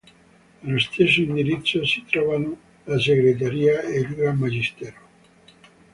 [0.63, 4.97] Allo stesso indirizzo si trovano la segreteria e il Gran magistero.